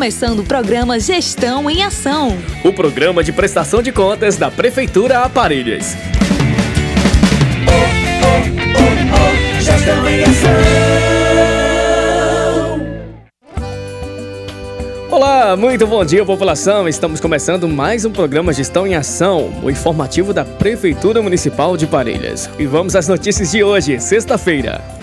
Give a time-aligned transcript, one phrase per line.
[0.00, 2.34] começando o programa Gestão em Ação.
[2.64, 5.94] O programa de prestação de contas da Prefeitura Aparelhas.
[7.68, 7.72] Oh,
[8.24, 8.40] oh,
[9.14, 10.50] oh, gestão em ação.
[15.10, 16.88] Olá, muito bom dia, população.
[16.88, 22.48] Estamos começando mais um programa Gestão em Ação, o informativo da Prefeitura Municipal de Parelhas.
[22.58, 24.99] E vamos às notícias de hoje, sexta-feira.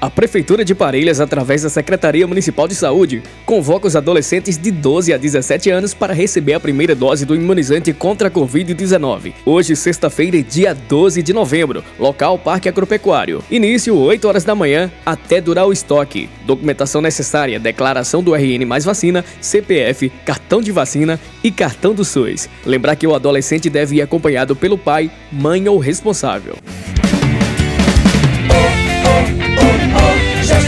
[0.00, 5.12] A Prefeitura de Parelhas, através da Secretaria Municipal de Saúde, convoca os adolescentes de 12
[5.12, 9.32] a 17 anos para receber a primeira dose do imunizante contra a Covid-19.
[9.44, 13.42] Hoje, sexta-feira, dia 12 de novembro, local Parque Agropecuário.
[13.50, 16.30] Início 8 horas da manhã até durar o estoque.
[16.46, 22.48] Documentação necessária: declaração do RN mais vacina, CPF, cartão de vacina e cartão do SUS.
[22.64, 26.54] Lembrar que o adolescente deve ir acompanhado pelo pai, mãe ou responsável.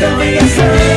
[0.01, 0.90] Gestão em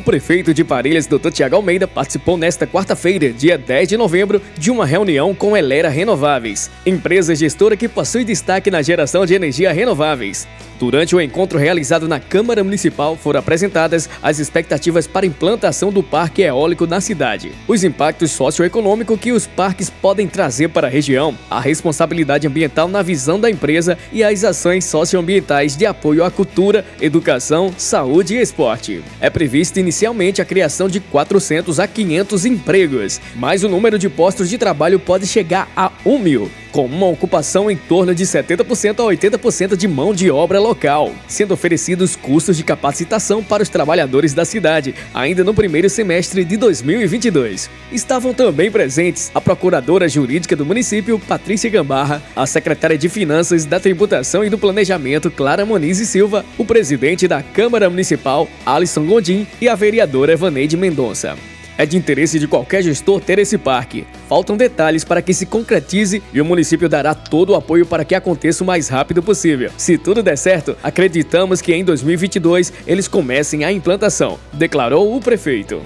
[0.00, 1.30] O prefeito de Parelhas, Dr.
[1.30, 6.70] Tiago Almeida, participou nesta quarta-feira, dia 10 de novembro, de uma reunião com Elera Renováveis,
[6.86, 10.48] empresa gestora que possui destaque na geração de energia renováveis.
[10.80, 16.02] Durante o encontro realizado na Câmara Municipal, foram apresentadas as expectativas para a implantação do
[16.02, 21.36] parque eólico na cidade, os impactos socioeconômicos que os parques podem trazer para a região,
[21.50, 26.82] a responsabilidade ambiental na visão da empresa e as ações socioambientais de apoio à cultura,
[26.98, 29.02] educação, saúde e esporte.
[29.20, 34.48] É prevista inicialmente a criação de 400 a 500 empregos, mas o número de postos
[34.48, 39.02] de trabalho pode chegar a 1 mil com uma ocupação em torno de 70% a
[39.02, 44.44] 80% de mão de obra local, sendo oferecidos cursos de capacitação para os trabalhadores da
[44.44, 47.70] cidade, ainda no primeiro semestre de 2022.
[47.92, 53.80] Estavam também presentes a procuradora jurídica do município, Patrícia Gambarra, a secretária de Finanças, da
[53.80, 59.46] Tributação e do Planejamento, Clara Moniz e Silva, o presidente da Câmara Municipal, Alisson Gondim,
[59.60, 61.36] e a vereadora Evaneide Mendonça.
[61.80, 64.06] É de interesse de qualquer gestor ter esse parque.
[64.28, 68.14] Faltam detalhes para que se concretize e o município dará todo o apoio para que
[68.14, 69.70] aconteça o mais rápido possível.
[69.78, 75.80] Se tudo der certo, acreditamos que em 2022 eles comecem a implantação, declarou o prefeito.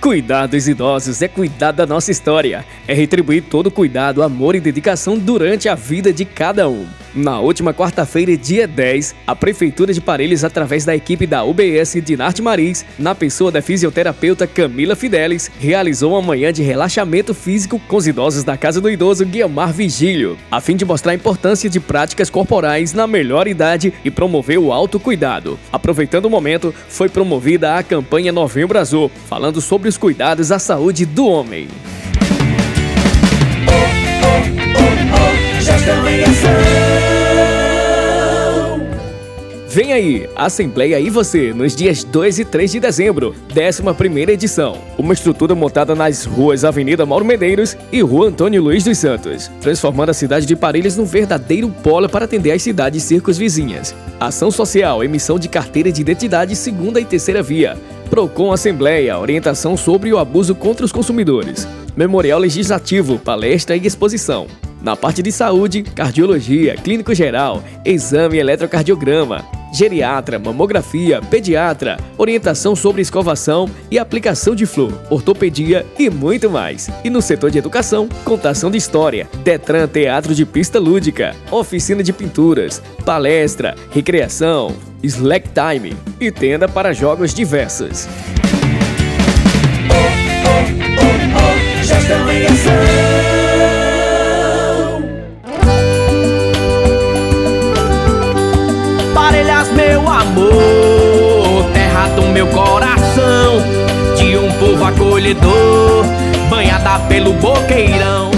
[0.00, 4.60] Cuidar dos idosos é cuidar da nossa história, é retribuir todo o cuidado, amor e
[4.60, 6.86] dedicação durante a vida de cada um.
[7.18, 12.40] Na última quarta-feira, dia 10, a Prefeitura de Parelhas, através da equipe da UBS Dinarte
[12.40, 18.06] Maris, na pessoa da fisioterapeuta Camila Fidelis, realizou uma manhã de relaxamento físico com os
[18.06, 22.30] idosos da Casa do Idoso Guiomar Vigílio, a fim de mostrar a importância de práticas
[22.30, 25.58] corporais na melhor idade e promover o autocuidado.
[25.72, 31.04] Aproveitando o momento, foi promovida a campanha Novembro Azul, falando sobre os cuidados à saúde
[31.04, 31.66] do homem.
[35.60, 36.77] Gestão em ação.
[39.78, 44.76] Vem aí, Assembleia e Você, nos dias 2 e 3 de dezembro, 11ª edição.
[44.98, 50.08] Uma estrutura montada nas ruas Avenida Mauro Medeiros e Rua Antônio Luiz dos Santos, transformando
[50.08, 53.94] a cidade de Parelhas num verdadeiro polo para atender as cidades circos vizinhas.
[54.18, 57.78] Ação social, emissão de carteira de identidade segunda e terceira via.
[58.10, 61.68] Procon Assembleia, orientação sobre o abuso contra os consumidores.
[61.96, 64.48] Memorial Legislativo, palestra e exposição.
[64.82, 73.68] Na parte de saúde, cardiologia, clínico geral, exame eletrocardiograma, geriatra, mamografia, pediatra, orientação sobre escovação
[73.90, 76.88] e aplicação de flor, ortopedia e muito mais.
[77.04, 82.12] E no setor de educação, contação de história, Detran Teatro de Pista Lúdica, oficina de
[82.12, 88.08] pinturas, palestra, recreação, slack time e tenda para jogos diversos.
[90.48, 90.87] Gestão
[105.18, 106.04] acolhedor,
[106.48, 108.37] banhada pelo boqueirão.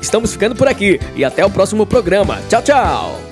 [0.00, 2.38] Estamos ficando por aqui e até o próximo programa.
[2.48, 3.26] Tchau, tchau!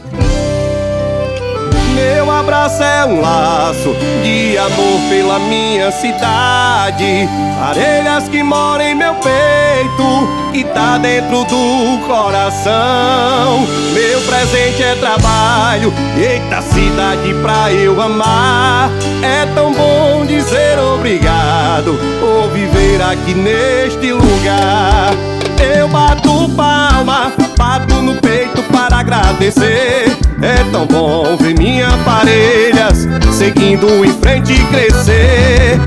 [1.95, 7.29] Meu abraço é um laço de amor pela minha cidade.
[7.59, 13.65] Parelhas que moram em meu peito e tá dentro do coração.
[13.93, 18.91] Meu presente é trabalho, eita cidade pra eu amar.
[19.23, 25.13] É tão bom dizer obrigado por viver aqui neste lugar.
[25.63, 30.17] Eu bato palma, bato no peito para agradecer.
[30.43, 35.81] É tão bom ver minhas parelhas seguindo em frente e crescer.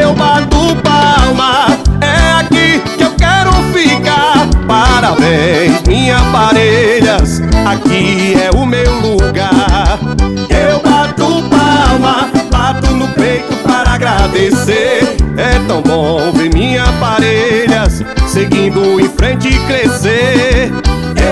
[0.00, 1.66] Eu bato palma,
[2.00, 4.48] é aqui que eu quero ficar.
[4.66, 9.98] Parabéns, minhas parelhas, aqui é o meu lugar.
[10.48, 15.16] Eu bato palma, bato no peito para agradecer.
[15.36, 16.32] É tão bom
[18.66, 20.72] seguindo em frente e crescer.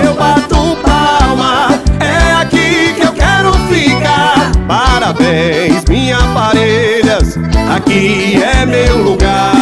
[0.04, 1.68] Eu bato palma,
[2.00, 4.52] é aqui que eu quero ficar.
[4.66, 7.38] Parabéns, minhas parelhas,
[7.74, 9.53] aqui é meu lugar.